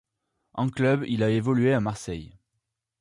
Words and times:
En 0.55 0.67
club, 0.69 1.03
il 1.07 1.21
a 1.21 1.29
évolué 1.29 1.73
à 1.73 1.79
Marseille. 1.79 2.35